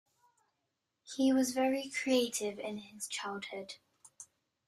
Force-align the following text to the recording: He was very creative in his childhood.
He 1.15 1.31
was 1.31 1.53
very 1.53 1.91
creative 1.91 2.57
in 2.57 2.79
his 2.79 3.07
childhood. 3.07 3.75